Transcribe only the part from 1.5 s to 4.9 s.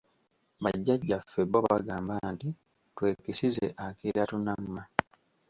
bo bagamba nti, "twekisize akira tunamma".